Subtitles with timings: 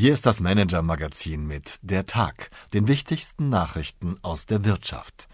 [0.00, 5.26] Hier ist das Manager-Magazin mit Der Tag, den wichtigsten Nachrichten aus der Wirtschaft.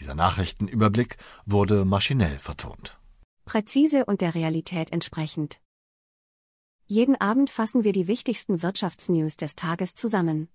[0.00, 2.98] Dieser Nachrichtenüberblick wurde maschinell vertont.
[3.44, 5.60] Präzise und der Realität entsprechend.
[6.86, 10.48] Jeden Abend fassen wir die wichtigsten Wirtschaftsnews des Tages zusammen.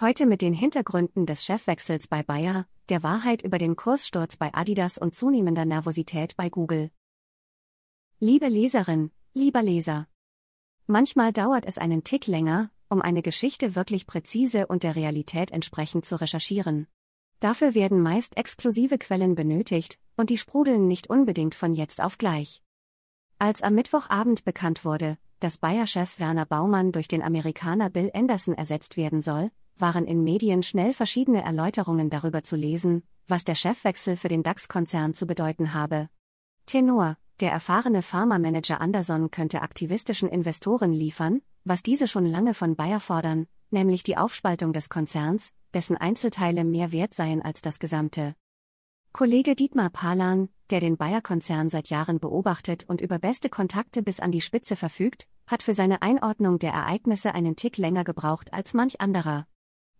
[0.00, 4.98] Heute mit den Hintergründen des Chefwechsels bei Bayer, der Wahrheit über den Kurssturz bei Adidas
[4.98, 6.92] und zunehmender Nervosität bei Google.
[8.20, 10.06] Liebe Leserin, lieber Leser.
[10.86, 16.04] Manchmal dauert es einen Tick länger, um eine Geschichte wirklich präzise und der Realität entsprechend
[16.04, 16.86] zu recherchieren.
[17.38, 22.62] Dafür werden meist exklusive Quellen benötigt, und die sprudeln nicht unbedingt von jetzt auf gleich.
[23.38, 28.98] Als am Mittwochabend bekannt wurde, dass Bayer-Chef Werner Baumann durch den Amerikaner Bill Anderson ersetzt
[28.98, 34.28] werden soll, waren in Medien schnell verschiedene Erläuterungen darüber zu lesen, was der Chefwechsel für
[34.28, 36.10] den DAX-Konzern zu bedeuten habe.
[36.66, 43.00] Tenor, der erfahrene Pharma-Manager Anderson könnte aktivistischen Investoren liefern, was diese schon lange von Bayer
[43.00, 48.34] fordern, nämlich die Aufspaltung des Konzerns, dessen Einzelteile mehr wert seien als das gesamte.
[49.12, 54.30] Kollege Dietmar Palan, der den Bayer-Konzern seit Jahren beobachtet und über beste Kontakte bis an
[54.30, 59.00] die Spitze verfügt, hat für seine Einordnung der Ereignisse einen Tick länger gebraucht als manch
[59.00, 59.46] anderer.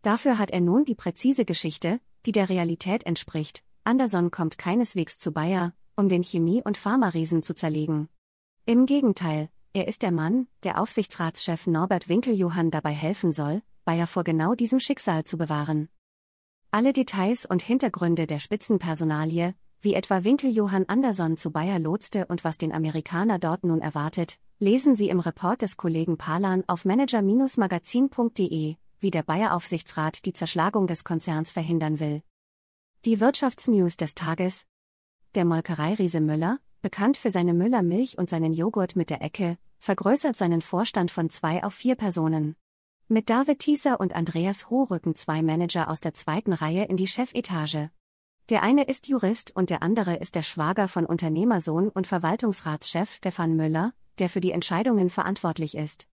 [0.02, 3.64] Dafür hat er nun die präzise Geschichte, die der Realität entspricht.
[3.82, 8.08] Anderson kommt keineswegs zu Bayer, um den Chemie- und Pharmariesen zu zerlegen.
[8.64, 14.24] Im Gegenteil, er ist der Mann, der Aufsichtsratschef Norbert Winkeljohann dabei helfen soll, Bayer vor
[14.24, 15.88] genau diesem Schicksal zu bewahren.
[16.72, 22.58] Alle Details und Hintergründe der Spitzenpersonalie, wie etwa Winkeljohann Anderson zu Bayer lotste und was
[22.58, 29.10] den Amerikaner dort nun erwartet, lesen Sie im Report des Kollegen Palan auf manager-magazin.de, wie
[29.10, 32.22] der Bayer-Aufsichtsrat die Zerschlagung des Konzerns verhindern will.
[33.04, 34.66] Die Wirtschaftsnews des Tages.
[35.34, 40.62] Der Molkereiriese Müller, bekannt für seine Müllermilch und seinen Joghurt mit der Ecke, vergrößert seinen
[40.62, 42.56] Vorstand von zwei auf vier Personen.
[43.08, 47.08] Mit David Thieser und Andreas Ho rücken zwei Manager aus der zweiten Reihe in die
[47.08, 47.90] Chefetage.
[48.50, 53.56] Der eine ist Jurist und der andere ist der Schwager von Unternehmersohn und Verwaltungsratschef Stefan
[53.56, 56.08] Müller, der für die Entscheidungen verantwortlich ist.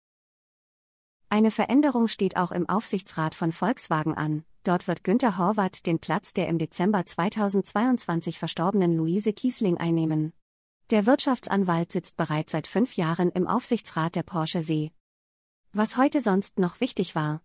[1.28, 4.44] Eine Veränderung steht auch im Aufsichtsrat von Volkswagen an.
[4.64, 10.34] Dort wird Günter Horvath den Platz der im Dezember 2022 verstorbenen Luise Kiesling einnehmen.
[10.91, 14.93] Der Wirtschaftsanwalt sitzt bereits seit fünf Jahren im Aufsichtsrat der Porsche See.
[15.72, 17.43] Was heute sonst noch wichtig war.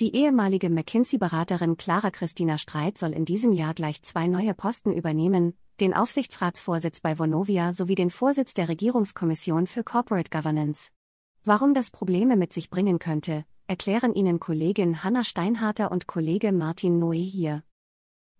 [0.00, 5.54] Die ehemalige McKinsey-Beraterin Clara Christina Streit soll in diesem Jahr gleich zwei neue Posten übernehmen,
[5.80, 10.90] den Aufsichtsratsvorsitz bei Vonovia sowie den Vorsitz der Regierungskommission für Corporate Governance.
[11.44, 16.98] Warum das Probleme mit sich bringen könnte, erklären Ihnen Kollegin Hanna Steinharter und Kollege Martin
[16.98, 17.62] Noe hier.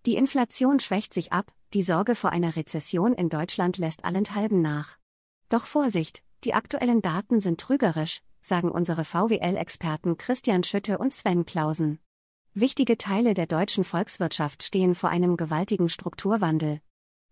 [0.07, 4.97] Die Inflation schwächt sich ab, die Sorge vor einer Rezession in Deutschland lässt allenthalben nach.
[5.49, 11.99] Doch Vorsicht, die aktuellen Daten sind trügerisch, sagen unsere VWL-Experten Christian Schütte und Sven Klausen.
[12.55, 16.81] Wichtige Teile der deutschen Volkswirtschaft stehen vor einem gewaltigen Strukturwandel.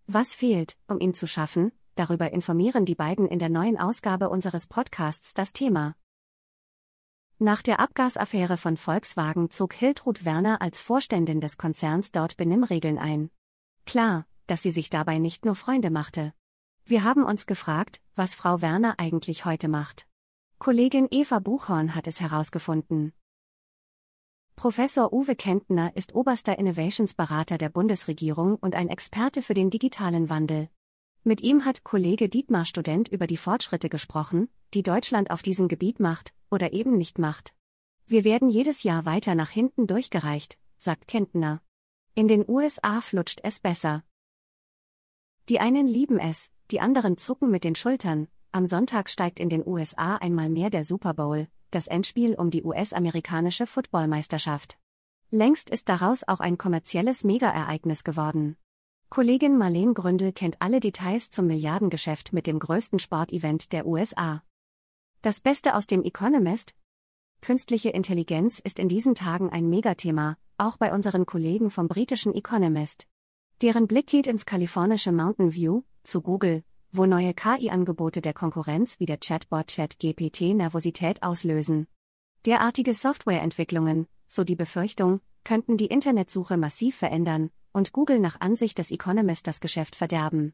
[0.05, 1.71] Was fehlt, um ihn zu schaffen?
[1.95, 5.95] Darüber informieren die beiden in der neuen Ausgabe unseres Podcasts das Thema.
[7.39, 13.29] Nach der Abgasaffäre von Volkswagen zog Hiltrud Werner als Vorständin des Konzerns dort Benimmregeln ein.
[13.85, 16.33] Klar, dass sie sich dabei nicht nur Freunde machte.
[16.83, 20.07] Wir haben uns gefragt, was Frau Werner eigentlich heute macht.
[20.57, 23.13] Kollegin Eva Buchhorn hat es herausgefunden.
[24.55, 30.69] Professor Uwe Kentner ist oberster Innovationsberater der Bundesregierung und ein Experte für den digitalen Wandel.
[31.23, 35.99] Mit ihm hat Kollege Dietmar Student über die Fortschritte gesprochen, die Deutschland auf diesem Gebiet
[35.99, 37.53] macht oder eben nicht macht.
[38.05, 41.61] Wir werden jedes Jahr weiter nach hinten durchgereicht, sagt Kentner.
[42.15, 44.03] In den USA flutscht es besser.
[45.49, 48.27] Die einen lieben es, die anderen zucken mit den Schultern.
[48.51, 52.63] Am Sonntag steigt in den USA einmal mehr der Super Bowl, das Endspiel um die
[52.63, 54.77] US-amerikanische Footballmeisterschaft.
[55.29, 58.55] Längst ist daraus auch ein kommerzielles Megaereignis geworden.
[59.09, 64.43] Kollegin Marlene Gründel kennt alle Details zum Milliardengeschäft mit dem größten Sportevent der USA.
[65.23, 66.75] Das Beste aus dem Economist?
[67.41, 73.07] Künstliche Intelligenz ist in diesen Tagen ein Megathema, auch bei unseren Kollegen vom britischen Economist.
[73.63, 79.07] Deren Blick geht ins kalifornische Mountain View, zu Google, wo neue KI-Angebote der Konkurrenz wie
[79.07, 81.87] der Chatbot ChatGPT Nervosität auslösen.
[82.45, 88.91] Derartige Softwareentwicklungen, so die Befürchtung, könnten die Internetsuche massiv verändern und Google nach Ansicht des
[88.91, 90.53] Economist das Geschäft verderben.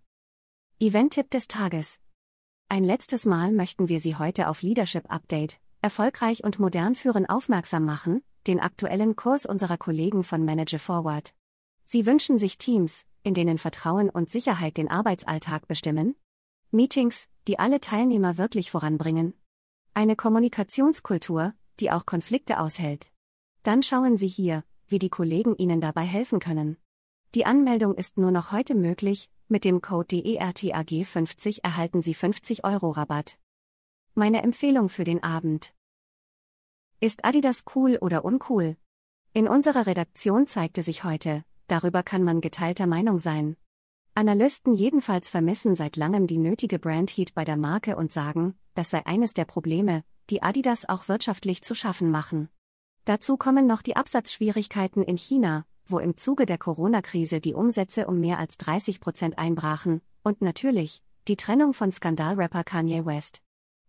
[0.80, 2.00] Event-Tipp des Tages.
[2.69, 7.86] Ein letztes Mal möchten wir Sie heute auf Leadership Update, erfolgreich und modern führen aufmerksam
[7.86, 11.33] machen, den aktuellen Kurs unserer Kollegen von Manager Forward.
[11.86, 16.15] Sie wünschen sich Teams, in denen Vertrauen und Sicherheit den Arbeitsalltag bestimmen?
[16.71, 19.33] Meetings, die alle Teilnehmer wirklich voranbringen?
[19.94, 23.12] Eine Kommunikationskultur, die auch Konflikte aushält.
[23.63, 26.77] Dann schauen Sie hier, wie die Kollegen Ihnen dabei helfen können.
[27.35, 32.91] Die Anmeldung ist nur noch heute möglich, mit dem Code DERTAG50 erhalten Sie 50 Euro
[32.91, 33.39] Rabatt.
[34.13, 35.74] Meine Empfehlung für den Abend.
[37.00, 38.77] Ist Adidas cool oder uncool?
[39.33, 43.57] In unserer Redaktion zeigte sich heute, darüber kann man geteilter Meinung sein.
[44.13, 49.07] Analysten jedenfalls vermissen seit langem die nötige Brand-Heat bei der Marke und sagen, das sei
[49.07, 52.50] eines der Probleme, die Adidas auch wirtschaftlich zu schaffen machen.
[53.06, 58.19] Dazu kommen noch die Absatzschwierigkeiten in China, wo im Zuge der Corona-Krise die Umsätze um
[58.19, 63.41] mehr als 30 Prozent einbrachen, und natürlich, die Trennung von Skandalrapper Kanye West.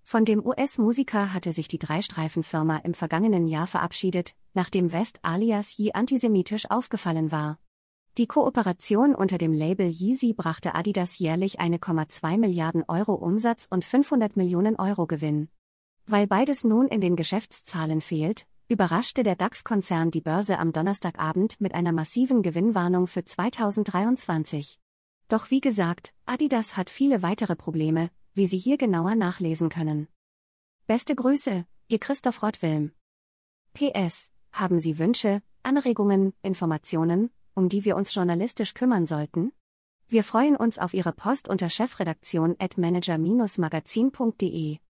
[0.02, 5.92] Von dem US-Musiker hatte sich die Dreistreifenfirma im vergangenen Jahr verabschiedet, nachdem West alias Yi
[5.94, 7.58] antisemitisch aufgefallen war.
[8.18, 14.36] Die Kooperation unter dem Label Yeezy brachte Adidas jährlich 1,2 Milliarden Euro Umsatz und 500
[14.36, 15.48] Millionen Euro Gewinn.
[16.06, 21.74] Weil beides nun in den Geschäftszahlen fehlt, überraschte der DAX-Konzern die Börse am Donnerstagabend mit
[21.74, 24.78] einer massiven Gewinnwarnung für 2023.
[25.28, 30.08] Doch wie gesagt, Adidas hat viele weitere Probleme, wie Sie hier genauer nachlesen können.
[30.86, 32.92] Beste Grüße, Ihr Christoph Rottwilm.
[33.74, 39.52] PS, haben Sie Wünsche, Anregungen, Informationen, um die wir uns journalistisch kümmern sollten?
[40.08, 44.78] Wir freuen uns auf Ihre Post unter chefredaktion at manager-magazin.de.